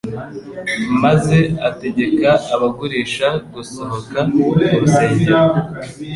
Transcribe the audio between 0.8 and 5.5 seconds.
maze ategeka abagurisha gusohoka mu rusengero.